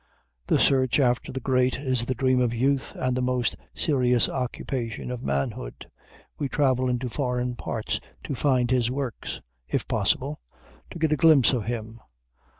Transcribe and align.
The 0.47 0.57
search 0.57 0.99
after 0.99 1.31
the 1.31 1.39
great 1.39 1.77
is 1.77 2.07
the 2.07 2.15
dream 2.15 2.41
of 2.41 2.55
youth 2.55 2.95
and 2.95 3.15
the 3.15 3.21
most 3.21 3.55
serious 3.75 4.27
occupation 4.27 5.11
of 5.11 5.23
manhood. 5.27 5.85
We 6.39 6.49
travel 6.49 6.89
into 6.89 7.07
foreign 7.07 7.53
parts 7.55 7.99
to 8.23 8.33
find 8.33 8.71
his 8.71 8.89
works 8.89 9.41
if 9.67 9.87
possible, 9.87 10.39
to 10.89 10.97
get 10.97 11.11
a 11.13 11.17
glimpse 11.17 11.53
of 11.53 11.65
him. 11.65 11.99